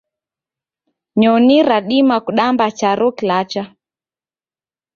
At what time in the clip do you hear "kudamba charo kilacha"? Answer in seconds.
2.25-3.63